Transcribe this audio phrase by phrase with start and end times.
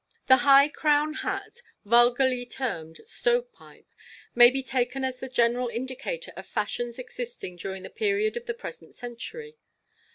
[0.27, 0.35] No.
[0.35, 0.39] 12.
[0.39, 3.85] The high crown hat, vulgarly termed "stove pipe,"
[4.33, 8.55] may be taken as the general indicator of fashions existing during the period of the
[8.55, 9.57] present century.